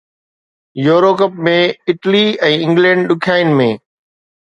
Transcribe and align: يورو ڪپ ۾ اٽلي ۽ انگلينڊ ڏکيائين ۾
يورو 0.85 1.11
ڪپ 1.19 1.37
۾ 1.49 1.55
اٽلي 1.91 2.25
۽ 2.51 2.53
انگلينڊ 2.67 3.09
ڏکيائين 3.15 3.57
۾ 3.65 3.73